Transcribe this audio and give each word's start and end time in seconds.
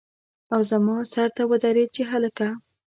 او 0.53 0.59
زما 0.71 0.95
سر 1.13 1.29
ته 1.35 1.43
ودرېد 1.49 1.89
چې 1.95 2.03
هلکه! 2.11 2.47